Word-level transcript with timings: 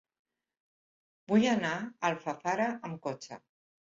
Vull 1.33 1.45
anar 1.51 1.73
a 1.81 1.85
Alfafara 2.09 2.67
amb 2.91 2.99
cotxe. 3.07 3.41